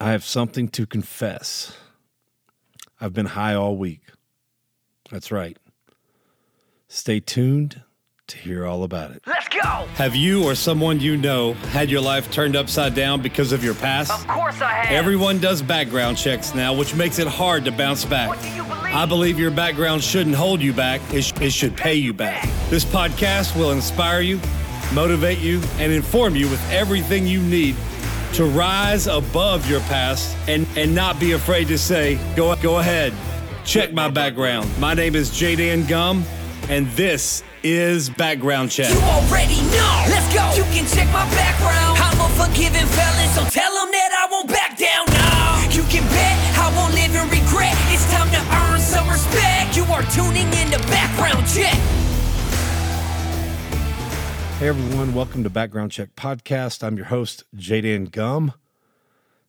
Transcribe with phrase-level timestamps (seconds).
[0.00, 1.76] I have something to confess.
[3.00, 4.00] I've been high all week.
[5.10, 5.58] That's right.
[6.88, 7.82] Stay tuned
[8.28, 9.22] to hear all about it.
[9.26, 9.60] Let's go!
[9.94, 13.74] Have you or someone you know had your life turned upside down because of your
[13.74, 14.12] past?
[14.12, 14.92] Of course I have.
[14.92, 18.28] Everyone does background checks now, which makes it hard to bounce back.
[18.28, 18.94] What do you believe?
[18.94, 22.48] I believe your background shouldn't hold you back, it, sh- it should pay you back.
[22.70, 24.40] This podcast will inspire you,
[24.94, 27.74] motivate you, and inform you with everything you need
[28.34, 33.12] to rise above your past and, and not be afraid to say, go, go ahead,
[33.64, 34.70] check my background.
[34.78, 36.24] My name is Jaden Gum,
[36.68, 38.90] and this is Background Check.
[38.90, 40.04] You already know.
[40.08, 40.54] Let's go.
[40.56, 41.98] You can check my background.
[41.98, 43.09] I'm a forgiving felon,
[54.60, 56.84] Hey everyone, welcome to Background Check Podcast.
[56.84, 58.52] I'm your host, Jaden Gum,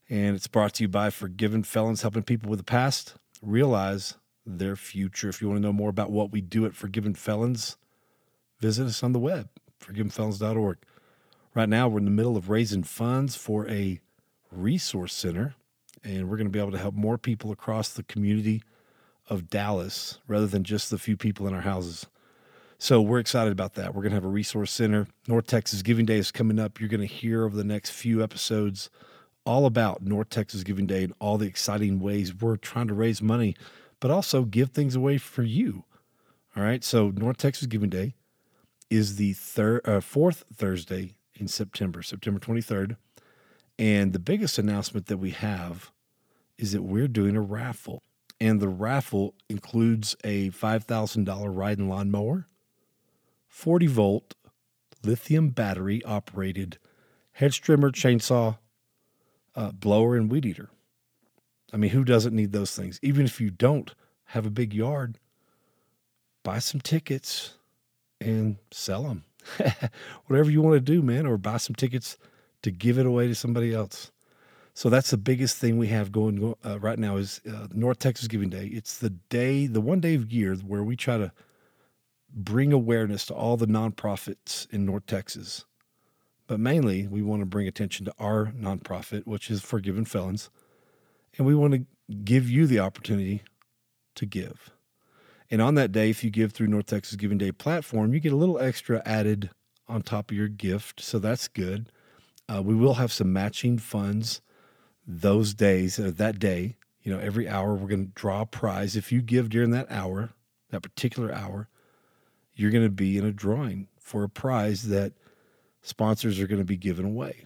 [0.10, 4.78] and it's brought to you by Forgiven Felons, helping people with the past realize their
[4.78, 5.28] future.
[5.28, 7.76] If you want to know more about what we do at Forgiven Felons,
[8.62, 9.50] visit us on the web,
[9.84, 10.78] forgivenfelons.org.
[11.54, 14.00] Right now, we're in the middle of raising funds for a
[14.50, 15.56] resource center,
[16.06, 18.64] and we're going to be able to help more people across the community
[19.30, 22.08] of Dallas rather than just the few people in our houses.
[22.84, 23.94] So we're excited about that.
[23.94, 25.06] We're going to have a resource center.
[25.28, 26.80] North Texas Giving Day is coming up.
[26.80, 28.90] You're going to hear over the next few episodes
[29.46, 33.22] all about North Texas Giving Day and all the exciting ways we're trying to raise
[33.22, 33.56] money,
[34.00, 35.84] but also give things away for you.
[36.58, 36.84] All right.
[36.84, 38.16] So North Texas Giving Day
[38.90, 42.98] is the third, uh, fourth Thursday in September, September 23rd.
[43.78, 45.92] And the biggest announcement that we have
[46.58, 48.02] is that we're doing a raffle.
[48.40, 52.48] And the raffle includes a $5,000 ride and lawn mower,
[53.52, 54.36] 40 volt
[55.04, 56.80] lithium battery operated
[57.34, 58.58] hedge trimmer, chainsaw,
[59.56, 60.70] uh, blower, and weed eater.
[61.74, 62.98] I mean, who doesn't need those things?
[63.04, 63.94] Even if you don't
[64.28, 65.20] have a big yard,
[66.44, 67.56] buy some tickets
[68.22, 69.26] and sell them.
[70.28, 72.18] Whatever you want to do, man, or buy some tickets
[72.64, 74.12] to give it away to somebody else.
[74.74, 78.30] So that's the biggest thing we have going uh, right now is uh, North Texas
[78.30, 78.68] Giving Day.
[78.68, 81.34] It's the day, the one day of year where we try to
[82.34, 85.66] bring awareness to all the nonprofits in North Texas.
[86.48, 90.50] But mainly, we want to bring attention to our nonprofit, which is Forgiven Felons.
[91.38, 91.86] And we want to
[92.26, 93.44] give you the opportunity
[94.16, 94.72] to give.
[95.50, 98.34] And on that day, if you give through North Texas Giving Day platform, you get
[98.34, 99.50] a little extra added
[99.88, 101.02] on top of your gift.
[101.02, 101.92] So that's good.
[102.48, 104.42] Uh, we will have some matching funds
[105.06, 106.76] those days, uh, that day.
[107.02, 108.96] You know, every hour we're going to draw a prize.
[108.96, 110.32] If you give during that hour,
[110.70, 111.68] that particular hour,
[112.56, 115.14] you're going to be in a drawing for a prize that
[115.82, 117.46] sponsors are going to be giving away.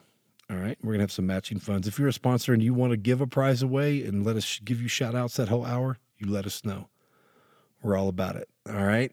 [0.50, 0.78] All right.
[0.82, 1.88] We're going to have some matching funds.
[1.88, 4.60] If you're a sponsor and you want to give a prize away and let us
[4.64, 6.90] give you shout outs that whole hour, you let us know.
[7.82, 8.50] We're all about it.
[8.70, 9.12] All right.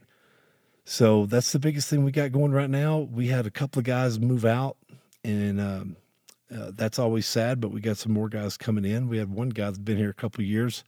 [0.84, 2.98] So that's the biggest thing we got going right now.
[2.98, 4.76] We had a couple of guys move out,
[5.22, 5.97] and um,
[6.53, 9.09] uh, that's always sad, but we got some more guys coming in.
[9.09, 10.82] We had one guy that's been here a couple years,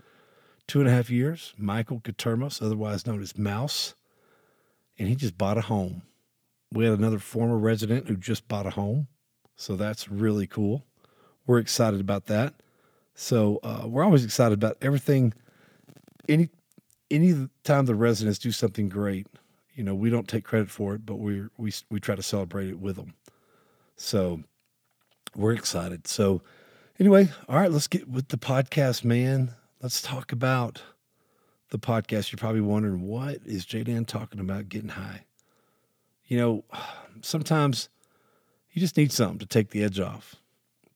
[0.67, 3.95] two and a half years, Michael Katermos, otherwise known as Mouse
[4.99, 6.03] and he just bought a home.
[6.73, 9.09] We had another former resident who just bought a home.
[9.57, 10.85] So that's really cool.
[11.47, 12.55] We're excited about that.
[13.15, 15.35] So uh, we're always excited about everything.
[16.29, 16.49] Any
[17.11, 19.27] any time the residents do something great,
[19.75, 22.69] you know, we don't take credit for it, but we we we try to celebrate
[22.69, 23.15] it with them.
[23.97, 24.43] So
[25.37, 26.09] we're excited.
[26.09, 26.43] So
[26.99, 29.55] anyway, all right, let's get with the podcast, man.
[29.81, 30.83] Let's talk about
[31.75, 35.25] the podcast, you're probably wondering, what is Jaden talking about getting high?
[36.27, 36.65] You know,
[37.21, 37.89] sometimes
[38.71, 40.37] you just need something to take the edge off.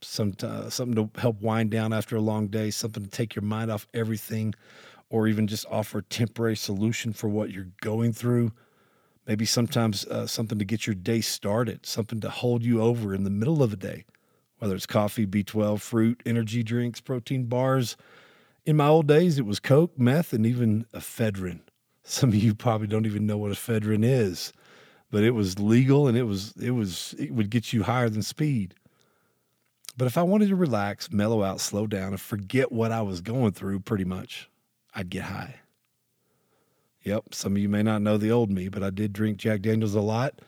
[0.00, 3.42] Some, uh, something to help wind down after a long day, something to take your
[3.42, 4.54] mind off everything,
[5.10, 8.52] or even just offer a temporary solution for what you're going through.
[9.26, 13.24] Maybe sometimes uh, something to get your day started, something to hold you over in
[13.24, 14.04] the middle of a day,
[14.58, 17.96] whether it's coffee, B12, fruit, energy drinks, protein bars,
[18.69, 21.61] in my old days, it was coke, meth, and even ephedrine.
[22.03, 24.53] Some of you probably don't even know what ephedrine is,
[25.11, 28.20] but it was legal and it was it was it would get you higher than
[28.20, 28.75] speed.
[29.97, 33.23] But if I wanted to relax, mellow out, slow down, and forget what I was
[33.23, 34.50] going through, pretty much,
[34.94, 35.61] I'd get high.
[37.05, 39.62] Yep, some of you may not know the old me, but I did drink Jack
[39.62, 40.43] Daniels a lot.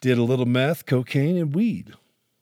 [0.00, 1.94] Did a little meth, cocaine, and weed.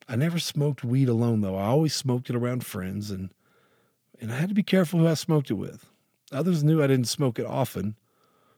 [0.07, 1.57] I never smoked weed alone though.
[1.57, 3.31] I always smoked it around friends and
[4.21, 5.87] and I had to be careful who I smoked it with.
[6.33, 7.97] Others knew I didn't smoke it often,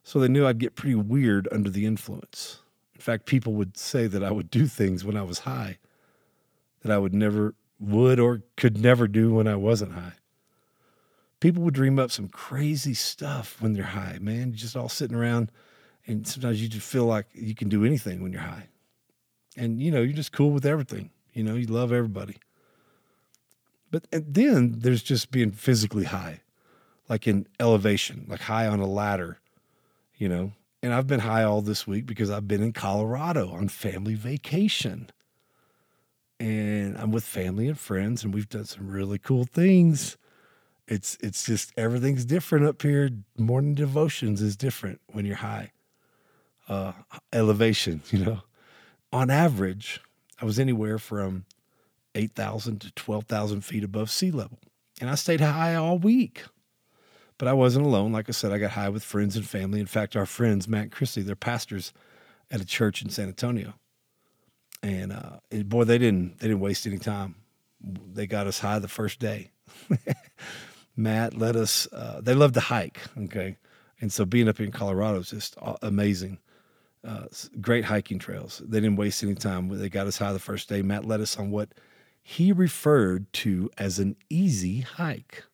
[0.02, 2.60] so they knew I'd get pretty weird under the influence.
[2.94, 5.78] In fact, people would say that I would do things when I was high
[6.82, 10.14] that I would never would or could never do when I wasn't high.
[11.40, 14.48] People would dream up some crazy stuff when they're high, man.
[14.48, 15.50] You're Just all sitting around,
[16.06, 18.68] and sometimes you just feel like you can do anything when you're high.
[19.56, 21.10] And, you know, you're just cool with everything.
[21.32, 22.36] You know, you love everybody.
[23.90, 26.40] But then there's just being physically high,
[27.08, 29.38] like in elevation, like high on a ladder,
[30.16, 30.52] you know.
[30.82, 35.10] And I've been high all this week because I've been in Colorado on family vacation.
[36.38, 40.16] And I'm with family and friends, and we've done some really cool things.
[40.88, 43.10] It's it's just everything's different up here.
[43.36, 45.72] Morning devotions is different when you're high.
[46.68, 46.92] Uh,
[47.32, 48.42] elevation, you know.
[49.12, 50.00] On average,
[50.40, 51.44] I was anywhere from
[52.14, 54.58] 8,000 to 12,000 feet above sea level.
[55.00, 56.42] And I stayed high all week.
[57.38, 58.12] But I wasn't alone.
[58.12, 59.80] Like I said, I got high with friends and family.
[59.80, 61.92] In fact, our friends, Matt and Christy, they're pastors
[62.50, 63.74] at a church in San Antonio.
[64.82, 67.36] And uh, boy, they didn't they didn't waste any time.
[67.82, 69.50] They got us high the first day.
[70.96, 71.88] Matt let us.
[71.92, 73.00] Uh, they love to hike.
[73.24, 73.56] Okay,
[74.00, 76.38] and so being up in Colorado is just amazing.
[77.06, 77.24] Uh,
[77.60, 78.60] great hiking trails.
[78.66, 79.68] They didn't waste any time.
[79.68, 80.82] They got us high the first day.
[80.82, 81.70] Matt led us on what
[82.22, 85.44] he referred to as an easy hike.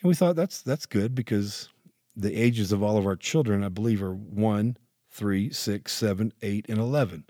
[0.00, 1.68] And we thought that's that's good because
[2.16, 4.76] the ages of all of our children, I believe, are one,
[5.10, 7.24] three, six, seven, eight, and eleven.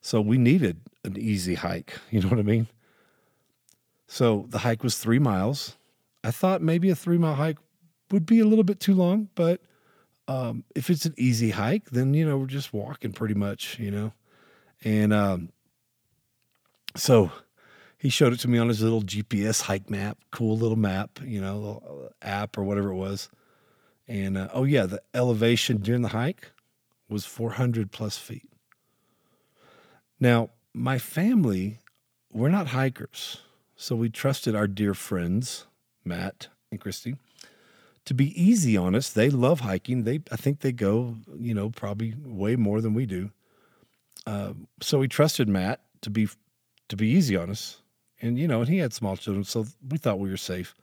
[0.00, 1.98] So we needed an easy hike.
[2.10, 2.68] You know what I mean?
[4.06, 5.76] So the hike was three miles.
[6.22, 7.58] I thought maybe a three mile hike
[8.10, 9.60] would be a little bit too long, but
[10.28, 13.90] um, if it's an easy hike, then you know we're just walking pretty much, you
[13.90, 14.12] know.
[14.84, 15.50] And um,
[16.96, 17.30] so
[18.04, 21.40] he showed it to me on his little GPS hike map, cool little map, you
[21.40, 23.30] know, app or whatever it was.
[24.06, 26.52] And uh, oh yeah, the elevation during the hike
[27.08, 28.46] was 400 plus feet.
[30.20, 31.78] Now, my family,
[32.30, 33.40] we're not hikers,
[33.74, 35.66] so we trusted our dear friends,
[36.04, 37.16] Matt and Christy,
[38.04, 39.08] to be easy on us.
[39.08, 40.04] They love hiking.
[40.04, 43.30] They, I think they go, you know, probably way more than we do.
[44.26, 44.52] Uh,
[44.82, 46.28] so we trusted Matt to be
[46.90, 47.80] to be easy on us
[48.20, 50.74] and you know, and he had small children, so we thought we were safe.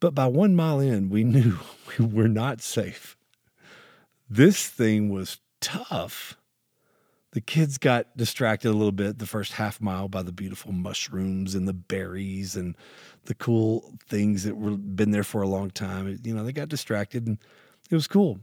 [0.00, 1.58] But by one mile in, we knew
[1.98, 3.16] we were not safe.
[4.30, 6.36] This thing was tough.
[7.32, 11.54] The kids got distracted a little bit the first half mile by the beautiful mushrooms
[11.54, 12.74] and the berries and
[13.24, 16.18] the cool things that were been there for a long time.
[16.22, 17.38] You know, they got distracted and
[17.90, 18.40] it was cool.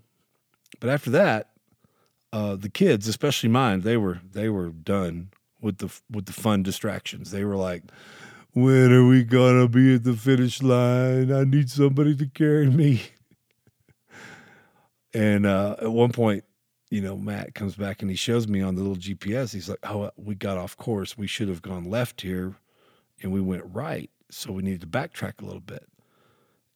[0.79, 1.49] But after that,
[2.31, 5.29] uh, the kids, especially mine, they were they were done
[5.65, 7.31] with the with the fun distractions.
[7.31, 7.83] They were like,
[8.53, 11.33] "When are we gonna be at the finish line?
[11.33, 13.01] I need somebody to carry me."
[15.13, 16.45] and uh, at one point,
[16.91, 19.51] you know, Matt comes back and he shows me on the little GPS.
[19.51, 21.17] He's like, "Oh, we got off course.
[21.17, 22.53] We should have gone left here,
[23.21, 24.11] and we went right.
[24.29, 25.87] So we needed to backtrack a little bit."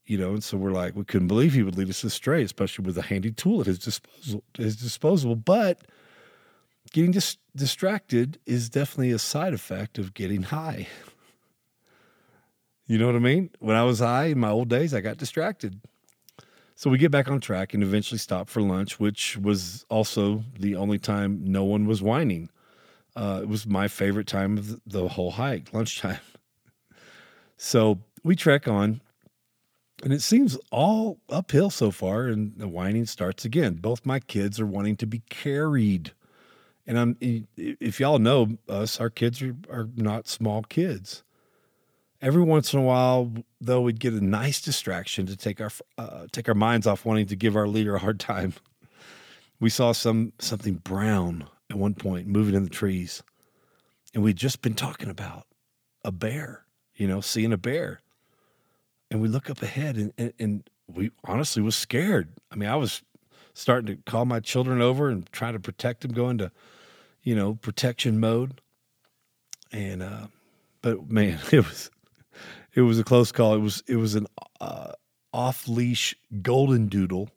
[0.08, 2.84] You know, and so we're like, we couldn't believe he would lead us astray, especially
[2.84, 4.44] with a handy tool at his disposal.
[4.58, 5.84] His disposal, but
[6.90, 10.88] getting dis- distracted is definitely a side effect of getting high.
[12.88, 13.52] You know what I mean?
[13.60, 15.80] When I was high in my old days, I got distracted.
[16.76, 20.76] So we get back on track and eventually stop for lunch, which was also the
[20.76, 22.50] only time no one was whining.
[23.16, 26.20] Uh, it was my favorite time of the whole hike, lunchtime.
[27.58, 29.02] So we trek on,
[30.04, 33.76] and it seems all uphill so far, and the whining starts again.
[33.76, 36.14] Both my kids are wanting to be carried.
[36.90, 41.24] And I'm, if y'all know us, our kids are, are not small kids.
[42.20, 43.32] Every once in a while,
[43.62, 45.70] though, we'd get a nice distraction to take our
[46.00, 48.56] uh, take our minds off wanting to give our leader a hard time.
[49.60, 53.22] We saw some something brown at one point moving in the trees,
[54.16, 55.46] and we'd just been talking about
[56.04, 56.66] a bear.
[56.96, 58.02] You know, seeing a bear,
[59.12, 62.30] and we look up ahead, and, and, and we honestly was scared.
[62.52, 63.04] I mean, I was
[63.54, 66.52] starting to call my children over and try to protect them, going to
[67.24, 68.62] you know, protection mode.
[69.72, 70.28] And uh,
[70.82, 71.90] but man, it was
[72.74, 73.54] it was a close call.
[73.54, 74.28] It was it was an
[74.60, 74.94] uh,
[75.34, 77.30] off leash golden doodle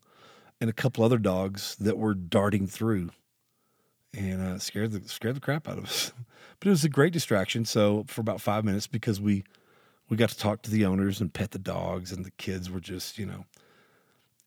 [0.61, 3.11] and a couple other dogs that were darting through,
[4.15, 6.12] and uh, scared the scared the crap out of us.
[6.59, 7.65] but it was a great distraction.
[7.65, 9.45] So for about five minutes, because we
[10.09, 12.81] we got to talk to the owners and pet the dogs, and the kids were
[12.81, 13.45] just you know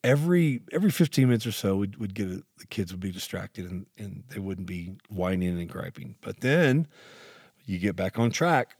[0.05, 3.69] every every 15 minutes or so we'd, we'd get a, the kids would be distracted
[3.69, 6.87] and, and they wouldn't be whining and griping but then
[7.65, 8.75] you get back on track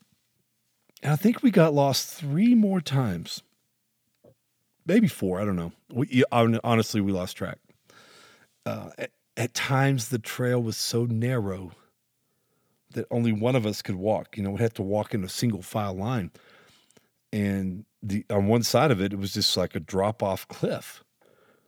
[1.01, 3.41] and i think we got lost three more times
[4.86, 7.58] maybe four i don't know we, honestly we lost track
[8.65, 11.72] uh, at, at times the trail was so narrow
[12.96, 14.36] that only one of us could walk.
[14.36, 16.32] You know, we'd have to walk in a single file line.
[17.32, 21.03] And the on one side of it, it was just like a drop off cliff.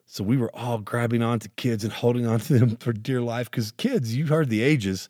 [0.10, 3.72] So we were all grabbing onto kids and holding onto them for dear life because
[3.72, 5.10] kids, you heard the ages.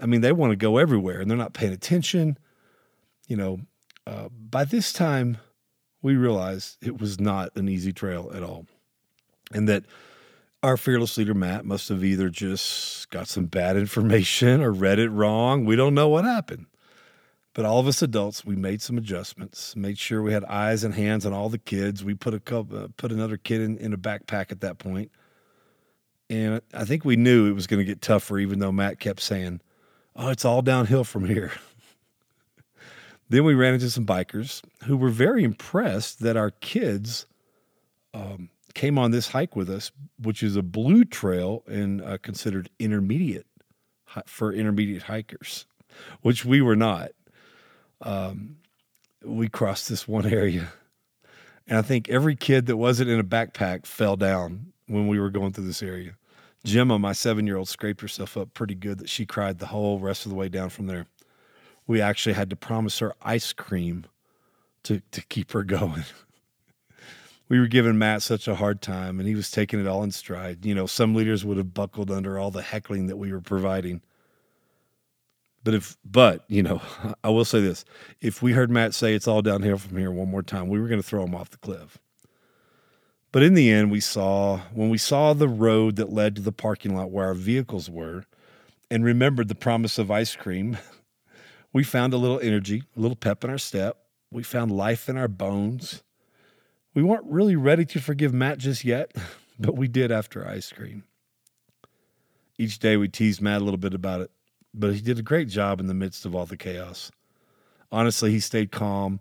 [0.00, 2.38] I mean, they want to go everywhere and they're not paying attention.
[3.26, 3.60] You know,
[4.06, 5.38] uh, by this time,
[6.00, 8.66] we realized it was not an easy trail at all.
[9.52, 9.84] And that
[10.62, 15.10] our fearless leader, Matt, must have either just got some bad information or read it
[15.10, 15.64] wrong.
[15.64, 16.66] We don't know what happened.
[17.52, 20.94] But all of us adults, we made some adjustments, made sure we had eyes and
[20.94, 22.04] hands on all the kids.
[22.04, 25.10] We put a couple, uh, put another kid in, in a backpack at that point.
[26.28, 29.20] And I think we knew it was going to get tougher, even though Matt kept
[29.20, 29.60] saying,
[30.14, 31.52] Oh, it's all downhill from here.
[33.28, 37.26] then we ran into some bikers who were very impressed that our kids
[38.14, 39.90] um, came on this hike with us,
[40.22, 43.46] which is a blue trail and uh, considered intermediate
[44.26, 45.66] for intermediate hikers,
[46.22, 47.10] which we were not
[48.02, 48.56] um,
[49.24, 50.72] we crossed this one area.
[51.66, 55.30] And I think every kid that wasn't in a backpack fell down when we were
[55.30, 56.16] going through this area.
[56.64, 59.98] Gemma, my seven year old, scraped herself up pretty good that she cried the whole
[59.98, 61.06] rest of the way down from there.
[61.86, 64.06] We actually had to promise her ice cream
[64.84, 66.04] to, to keep her going.
[67.48, 70.10] we were giving Matt such a hard time and he was taking it all in
[70.10, 70.66] stride.
[70.66, 74.02] You know, some leaders would have buckled under all the heckling that we were providing.
[75.62, 76.80] But if, but you know,
[77.24, 77.84] I will say this:
[78.20, 80.88] if we heard Matt say it's all downhill from here one more time, we were
[80.88, 81.98] going to throw him off the cliff.
[83.32, 86.52] But in the end, we saw when we saw the road that led to the
[86.52, 88.24] parking lot where our vehicles were,
[88.90, 90.78] and remembered the promise of ice cream,
[91.72, 93.98] we found a little energy, a little pep in our step.
[94.32, 96.02] We found life in our bones.
[96.94, 99.14] We weren't really ready to forgive Matt just yet,
[99.58, 101.04] but we did after ice cream.
[102.58, 104.30] Each day we teased Matt a little bit about it
[104.72, 107.10] but he did a great job in the midst of all the chaos.
[107.92, 109.20] Honestly, he stayed calm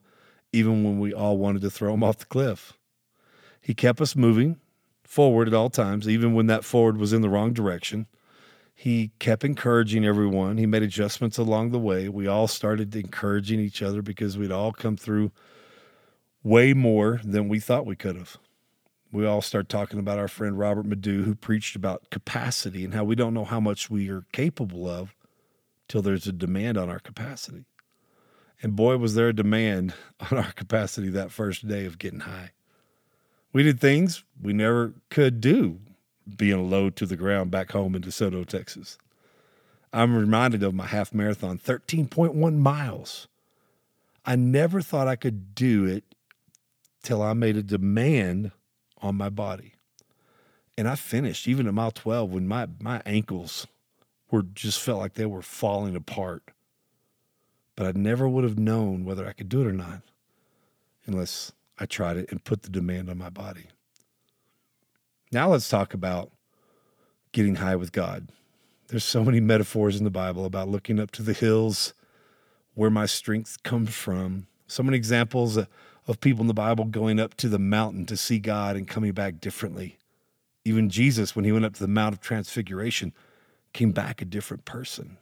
[0.52, 2.74] even when we all wanted to throw him off the cliff.
[3.62, 4.60] He kept us moving
[5.04, 8.08] forward at all times, even when that forward was in the wrong direction.
[8.74, 10.58] He kept encouraging everyone.
[10.58, 12.08] He made adjustments along the way.
[12.08, 15.32] We all started encouraging each other because we'd all come through
[16.44, 18.38] way more than we thought we could have.
[19.12, 23.04] We all started talking about our friend Robert Madu, who preached about capacity and how
[23.04, 25.14] we don't know how much we are capable of
[25.90, 27.66] till there's a demand on our capacity.
[28.62, 29.94] And boy, was there a demand
[30.32, 32.52] on our capacity that first day of getting high.
[33.52, 35.80] We did things we never could do
[36.38, 39.00] being low to the ground back home in DeSoto, Texas.
[39.92, 43.28] I'm reminded of my half marathon, 13.1 miles.
[44.24, 46.04] I never thought I could do it
[47.02, 48.52] till I made a demand
[49.02, 49.74] on my body.
[50.78, 53.66] And I finished even at mile 12 when my, my ankles
[54.32, 56.44] were just felt like they were falling apart.
[57.76, 60.02] But I never would have known whether I could do it or not
[61.06, 63.68] unless I tried it and put the demand on my body.
[65.32, 66.32] Now let's talk about
[67.32, 68.30] getting high with God.
[68.88, 71.94] There's so many metaphors in the Bible about looking up to the hills
[72.74, 74.48] where my strength comes from.
[74.68, 78.40] So many examples of people in the Bible going up to the mountain to see
[78.40, 79.98] God and coming back differently.
[80.66, 83.14] Even Jesus, when he went up to the Mount of Transfiguration,
[83.74, 85.18] came back a different person.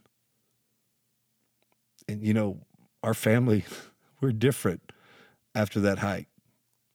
[2.08, 2.62] And, you know,
[3.04, 3.66] our family,
[4.22, 4.92] we're different
[5.54, 6.28] after that hike.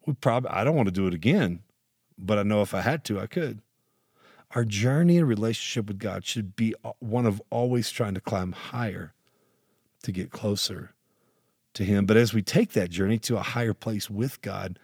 [0.06, 1.60] We probably, I don't want to do it again,
[2.18, 3.60] but I know if I had to, I could.
[4.52, 9.14] Our journey and relationship with God should be one of always trying to climb higher
[10.02, 10.92] to get closer
[11.74, 12.04] to Him.
[12.04, 14.78] But as we take that journey to a higher place with God,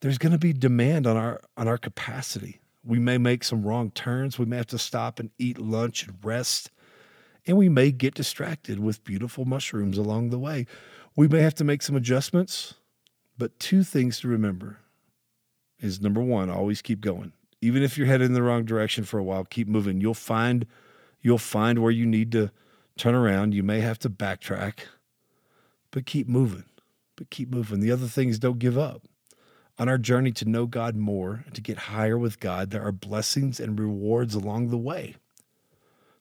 [0.00, 3.90] there's going to be demand on our on our capacity we may make some wrong
[3.90, 4.38] turns.
[4.38, 6.70] We may have to stop and eat lunch and rest.
[7.46, 10.66] And we may get distracted with beautiful mushrooms along the way.
[11.16, 12.74] We may have to make some adjustments.
[13.36, 14.78] But two things to remember
[15.80, 17.32] is number one, always keep going.
[17.60, 20.00] Even if you're headed in the wrong direction for a while, keep moving.
[20.00, 20.66] You'll find
[21.20, 22.50] you'll find where you need to
[22.96, 23.54] turn around.
[23.54, 24.80] You may have to backtrack,
[25.90, 26.64] but keep moving.
[27.16, 27.80] But keep moving.
[27.80, 29.02] The other thing is don't give up.
[29.78, 33.58] On our journey to know God more to get higher with God, there are blessings
[33.58, 35.16] and rewards along the way.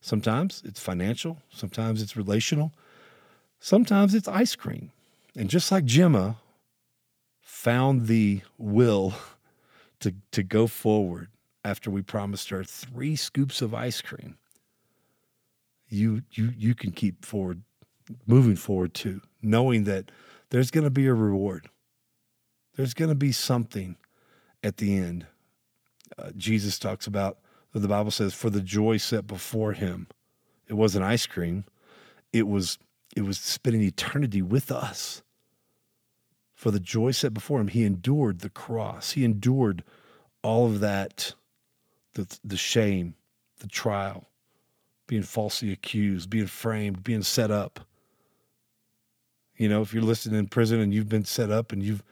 [0.02, 2.74] Sometimes it's financial, sometimes it's relational,
[3.60, 4.92] sometimes it's ice cream.
[5.36, 6.38] And just like Gemma
[7.42, 9.14] found the will
[10.00, 11.30] to, to go forward
[11.64, 14.38] after we promised her three scoops of ice cream,
[15.88, 17.62] you you you can keep forward
[18.26, 20.12] moving forward too, knowing that
[20.50, 21.70] there's going to be a reward.
[22.76, 23.98] There's going to be something
[24.64, 25.28] at the end.
[26.18, 27.40] Uh, Jesus talks about,
[27.74, 30.08] the Bible says, for the joy set before him.
[30.68, 31.66] It wasn't ice cream,
[32.32, 32.80] it was
[33.16, 35.22] it was spending eternity with us.
[36.56, 39.12] For the joy set before him, he endured the cross.
[39.12, 39.84] He endured
[40.42, 41.36] all of that,
[42.16, 43.16] the, the shame,
[43.60, 44.30] the trial,
[45.06, 47.82] being falsely accused, being framed, being set up.
[49.58, 52.04] You know, if you're listening in prison and you've been set up and you've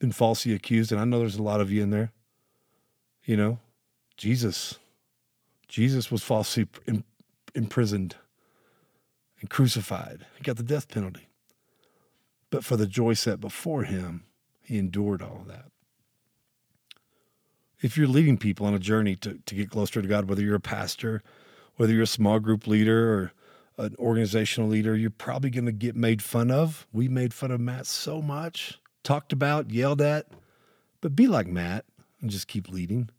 [0.00, 2.10] been falsely accused, and I know there's a lot of you in there,
[3.24, 3.60] you know,
[4.16, 4.78] Jesus,
[5.68, 6.66] Jesus was falsely
[7.54, 8.16] imprisoned
[9.40, 10.26] and crucified.
[10.36, 11.28] He got the death penalty.
[12.50, 14.24] But for the joy set before him,
[14.62, 15.66] he endured all of that.
[17.80, 20.56] If you're leading people on a journey to, to get closer to God, whether you're
[20.56, 21.22] a pastor,
[21.76, 23.32] whether you're a small group leader or
[23.78, 26.86] an organizational leader, you're probably going to get made fun of.
[26.92, 30.26] We made fun of Matt so much, talked about, yelled at,
[31.00, 31.84] but be like Matt
[32.20, 33.10] and just keep leading.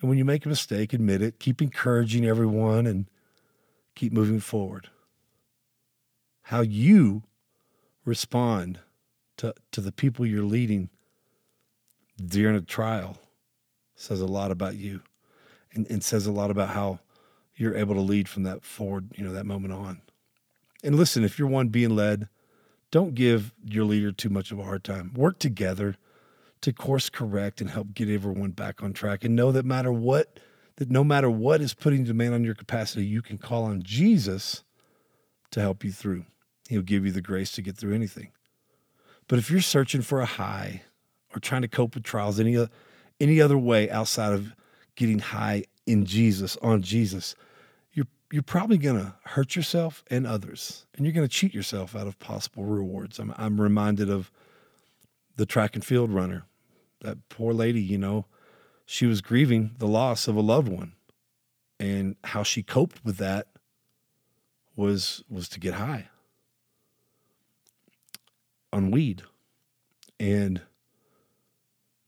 [0.00, 3.06] And when you make a mistake, admit it, keep encouraging everyone and
[3.94, 4.88] keep moving forward.
[6.42, 7.22] How you
[8.04, 8.80] respond
[9.38, 10.90] to, to the people you're leading
[12.24, 13.18] during a trial
[13.96, 15.00] says a lot about you
[15.72, 17.00] and, and says a lot about how
[17.56, 20.02] you're able to lead from that forward, you know, that moment on.
[20.82, 22.28] And listen, if you're one being led,
[22.94, 25.12] don't give your leader too much of a hard time.
[25.16, 25.96] Work together
[26.60, 29.24] to course correct and help get everyone back on track.
[29.24, 30.38] And know that matter what
[30.76, 34.62] that no matter what is putting demand on your capacity, you can call on Jesus
[35.50, 36.24] to help you through.
[36.68, 38.30] He'll give you the grace to get through anything.
[39.26, 40.82] But if you're searching for a high
[41.34, 42.56] or trying to cope with trials any
[43.18, 44.54] any other way outside of
[44.94, 47.34] getting high in Jesus, on Jesus,
[48.34, 52.08] you're probably going to hurt yourself and others, and you're going to cheat yourself out
[52.08, 53.20] of possible rewards.
[53.20, 54.32] I'm I'm reminded of
[55.36, 56.44] the track and field runner,
[57.02, 57.80] that poor lady.
[57.80, 58.26] You know,
[58.86, 60.94] she was grieving the loss of a loved one,
[61.78, 63.46] and how she coped with that
[64.74, 66.08] was was to get high
[68.72, 69.22] on weed,
[70.18, 70.60] and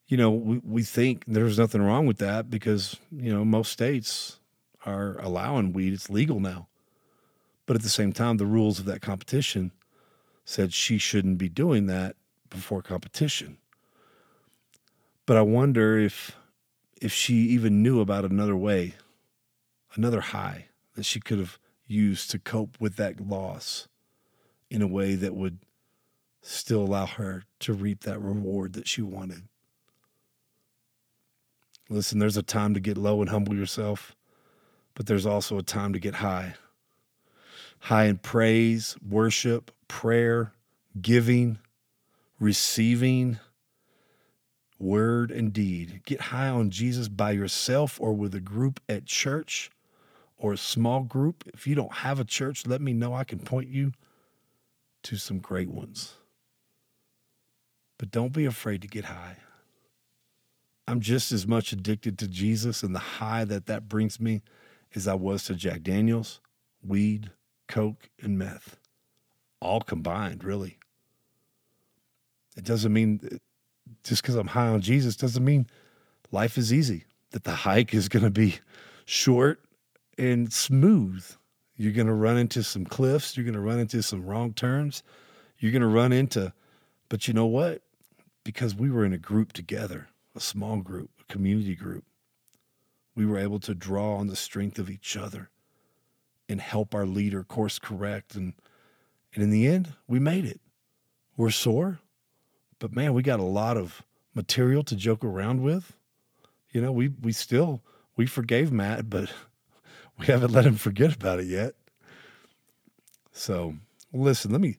[0.08, 4.40] you know, we, we think there's nothing wrong with that because, you know, most states
[4.86, 5.92] are allowing weed.
[5.92, 6.68] It's legal now.
[7.66, 9.72] But at the same time, the rules of that competition
[10.44, 12.16] said she shouldn't be doing that
[12.48, 13.58] before competition.
[15.26, 16.36] But I wonder if
[17.00, 18.94] if she even knew about another way,
[19.94, 23.86] another high that she could have used to cope with that loss
[24.70, 25.58] in a way that would
[26.40, 29.42] still allow her to reap that reward that she wanted.
[31.88, 34.15] Listen, there's a time to get low and humble yourself,
[34.96, 36.54] but there's also a time to get high.
[37.80, 40.52] High in praise, worship, prayer,
[41.00, 41.58] giving,
[42.40, 43.38] receiving,
[44.78, 46.00] word and deed.
[46.06, 49.70] Get high on Jesus by yourself or with a group at church
[50.38, 51.44] or a small group.
[51.52, 53.14] If you don't have a church, let me know.
[53.14, 53.92] I can point you
[55.04, 56.14] to some great ones.
[57.98, 59.36] But don't be afraid to get high.
[60.88, 64.42] I'm just as much addicted to Jesus and the high that that brings me
[64.96, 66.40] as I was to Jack Daniels,
[66.84, 67.30] weed,
[67.68, 68.78] coke, and meth,
[69.60, 70.78] all combined, really.
[72.56, 73.38] It doesn't mean
[74.02, 75.66] just because I'm high on Jesus doesn't mean
[76.32, 78.56] life is easy, that the hike is going to be
[79.04, 79.60] short
[80.18, 81.24] and smooth.
[81.76, 85.02] You're going to run into some cliffs, you're going to run into some wrong turns,
[85.58, 86.52] you're going to run into,
[87.10, 87.82] but you know what?
[88.44, 92.04] Because we were in a group together a small group, a community group.
[93.16, 95.50] We were able to draw on the strength of each other
[96.48, 98.36] and help our leader course correct.
[98.36, 98.52] And,
[99.34, 100.60] and in the end, we made it.
[101.36, 101.98] We're sore,
[102.78, 104.02] but man, we got a lot of
[104.34, 105.96] material to joke around with.
[106.70, 107.82] You know, we, we still,
[108.16, 109.32] we forgave Matt, but
[110.18, 111.74] we haven't let him forget about it yet.
[113.32, 113.74] So
[114.12, 114.76] listen, let me,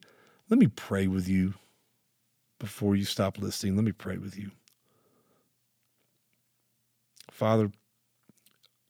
[0.48, 1.54] let me pray with you
[2.58, 3.76] before you stop listening.
[3.76, 4.50] Let me pray with you.
[7.30, 7.70] Father,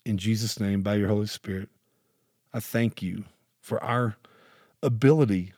[0.05, 1.69] in Jesus' name, by your Holy Spirit,
[2.53, 3.25] I thank you
[3.61, 4.17] for our
[4.83, 5.53] ability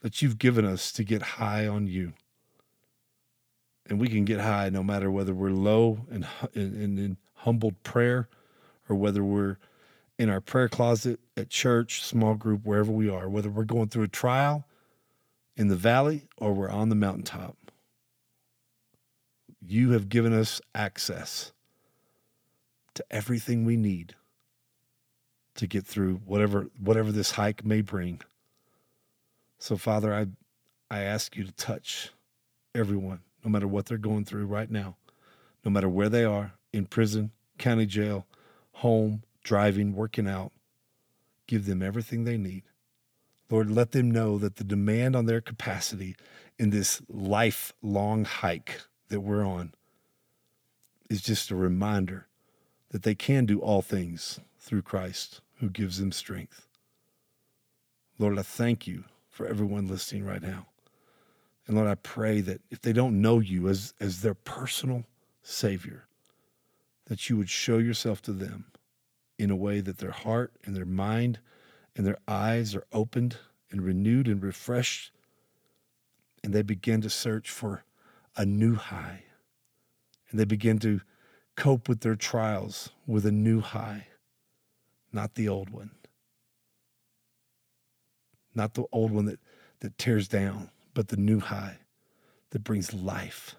[0.00, 2.12] that you've given us to get high on you.
[3.86, 7.82] And we can get high no matter whether we're low and in, in, in humbled
[7.82, 8.28] prayer
[8.88, 9.58] or whether we're
[10.18, 14.04] in our prayer closet at church, small group, wherever we are, whether we're going through
[14.04, 14.64] a trial
[15.56, 17.56] in the valley or we're on the mountaintop.
[19.60, 21.52] You have given us access
[22.94, 24.14] to everything we need
[25.54, 28.20] to get through whatever whatever this hike may bring.
[29.58, 30.26] So Father, I
[30.90, 32.10] I ask you to touch
[32.74, 34.96] everyone, no matter what they're going through right now,
[35.64, 38.26] no matter where they are, in prison, county jail,
[38.72, 40.52] home, driving, working out.
[41.46, 42.62] Give them everything they need.
[43.50, 46.16] Lord, let them know that the demand on their capacity
[46.58, 49.74] in this lifelong hike that we're on
[51.10, 52.26] is just a reminder
[52.92, 56.66] that they can do all things through Christ who gives them strength.
[58.18, 60.66] Lord, I thank you for everyone listening right now.
[61.66, 65.04] And Lord, I pray that if they don't know you as, as their personal
[65.42, 66.06] Savior,
[67.06, 68.66] that you would show yourself to them
[69.38, 71.38] in a way that their heart and their mind
[71.96, 73.36] and their eyes are opened
[73.70, 75.12] and renewed and refreshed,
[76.44, 77.84] and they begin to search for
[78.36, 79.24] a new high.
[80.30, 81.00] And they begin to
[81.56, 84.06] cope with their trials with a new high,
[85.12, 85.90] not the old one.
[88.54, 89.40] Not the old one that,
[89.80, 91.78] that tears down, but the new high
[92.50, 93.54] that brings life.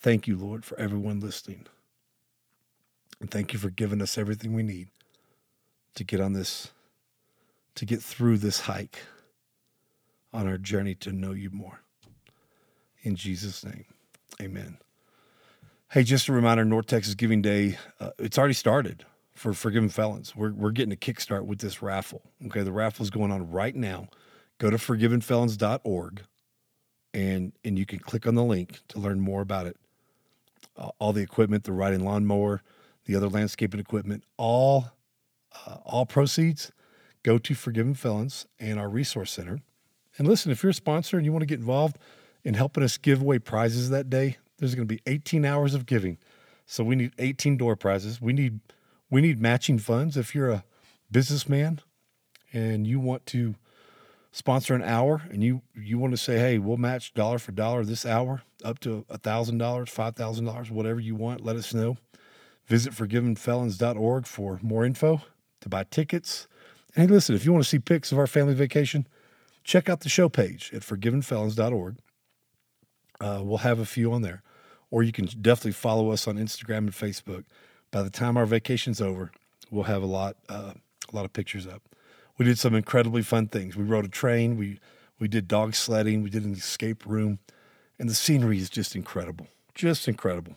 [0.00, 1.66] Thank you, Lord, for everyone listening.
[3.20, 4.88] And thank you for giving us everything we need
[5.94, 6.70] to get on this,
[7.74, 9.00] to get through this hike
[10.32, 11.80] on our journey to know you more.
[13.02, 13.84] In Jesus' name,
[14.40, 14.78] amen.
[15.90, 20.36] Hey, just a reminder North Texas Giving Day, uh, it's already started for Forgiven Felons.
[20.36, 22.20] We're, we're getting a kickstart with this raffle.
[22.44, 24.08] Okay, the raffle is going on right now.
[24.58, 26.22] Go to forgivenfelons.org
[27.14, 29.78] and, and you can click on the link to learn more about it.
[30.76, 32.60] Uh, all the equipment, the riding lawnmower,
[33.06, 34.90] the other landscaping equipment, all
[35.66, 36.70] uh, all proceeds
[37.22, 39.60] go to Forgiven Felons and our resource center.
[40.18, 41.96] And listen, if you're a sponsor and you want to get involved
[42.44, 45.86] in helping us give away prizes that day, there's going to be 18 hours of
[45.86, 46.18] giving.
[46.66, 48.20] So we need 18 door prizes.
[48.20, 48.60] We need
[49.10, 50.16] we need matching funds.
[50.16, 50.64] If you're a
[51.10, 51.80] businessman
[52.52, 53.54] and you want to
[54.32, 57.84] sponsor an hour and you you want to say, hey, we'll match dollar for dollar
[57.84, 61.96] this hour up to thousand dollars, five thousand dollars, whatever you want, let us know.
[62.66, 65.22] Visit forgivenfelons.org for more info
[65.62, 66.46] to buy tickets.
[66.94, 69.06] And hey, listen, if you want to see pics of our family vacation,
[69.64, 71.96] check out the show page at forgivenfelons.org.
[73.20, 74.42] Uh, we'll have a few on there.
[74.90, 77.44] Or you can definitely follow us on Instagram and Facebook.
[77.90, 79.30] By the time our vacation's over,
[79.70, 80.72] we'll have a lot, uh,
[81.12, 81.82] a lot of pictures up.
[82.38, 83.76] We did some incredibly fun things.
[83.76, 84.56] We rode a train.
[84.56, 84.78] We
[85.18, 86.22] we did dog sledding.
[86.22, 87.40] We did an escape room,
[87.98, 90.56] and the scenery is just incredible, just incredible.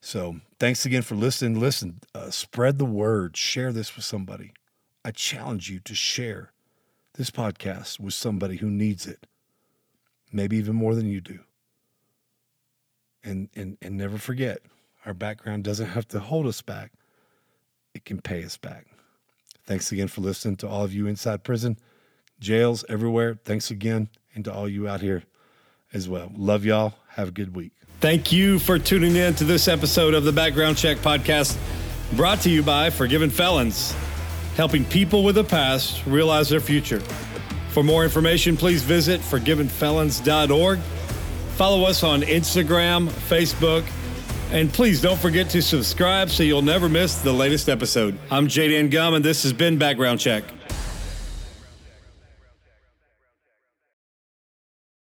[0.00, 1.60] So thanks again for listening.
[1.60, 3.36] Listen, uh, spread the word.
[3.36, 4.52] Share this with somebody.
[5.04, 6.52] I challenge you to share
[7.14, 9.26] this podcast with somebody who needs it,
[10.32, 11.40] maybe even more than you do.
[13.24, 14.60] And and and never forget,
[15.06, 16.92] our background doesn't have to hold us back.
[17.94, 18.86] It can pay us back.
[19.66, 21.78] Thanks again for listening to all of you inside prison,
[22.38, 23.38] jails everywhere.
[23.44, 25.22] Thanks again, and to all you out here
[25.94, 26.30] as well.
[26.36, 26.94] Love y'all.
[27.10, 27.72] Have a good week.
[28.00, 31.56] Thank you for tuning in to this episode of the Background Check Podcast,
[32.14, 33.94] brought to you by Forgiven Felons,
[34.56, 37.00] helping people with a past realize their future.
[37.70, 40.80] For more information, please visit forgivenfelons.org.
[41.56, 43.84] Follow us on Instagram, Facebook,
[44.50, 48.18] and please don't forget to subscribe so you'll never miss the latest episode.
[48.28, 50.42] I'm Jaden Gum, and this has been Background Check.